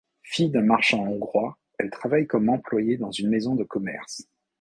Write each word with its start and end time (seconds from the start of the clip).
Fille 0.23 0.49
d'un 0.49 0.63
marchand 0.63 1.03
hongrois, 1.03 1.59
elle 1.77 1.91
travaille 1.91 2.25
comme 2.25 2.49
employée 2.49 2.97
dans 2.97 3.11
une 3.11 3.29
maison 3.29 3.53
de 3.53 3.63
commerce. 3.63 4.23